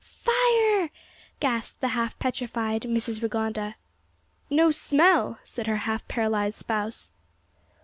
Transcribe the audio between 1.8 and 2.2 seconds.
half